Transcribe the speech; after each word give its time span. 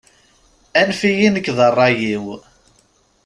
Anef-iyi 0.79 1.29
nekk 1.33 1.47
d 1.57 1.59
rray-iw. 1.71 2.25